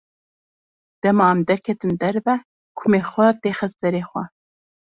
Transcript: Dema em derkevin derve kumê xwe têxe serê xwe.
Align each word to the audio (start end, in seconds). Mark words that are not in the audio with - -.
Dema 1.03 1.27
em 1.33 1.39
derkevin 1.47 1.93
derve 2.03 2.35
kumê 2.77 2.99
xwe 3.09 3.27
têxe 3.41 3.67
serê 3.79 4.01
xwe. 4.09 4.23